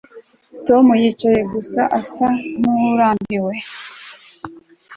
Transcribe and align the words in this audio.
Tom 0.67 0.85
yicaye 1.01 1.41
gusa 1.53 1.81
asa 1.99 2.27
nkurambiwe 2.59 3.53